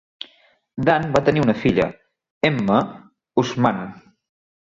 [0.87, 1.85] Dan va tenir una filla,
[2.51, 2.81] Emma
[3.45, 3.87] Osman.